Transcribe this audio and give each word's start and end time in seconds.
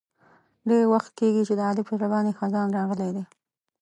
ډېر 0.69 0.85
وخت 0.93 1.11
کېږي 1.19 1.41
چې 1.47 1.53
د 1.55 1.61
علي 1.67 1.83
په 1.87 1.93
زړه 1.97 2.07
باندې 2.13 2.37
خزان 2.39 2.67
راغلی 2.77 3.09
دی. 3.15 3.23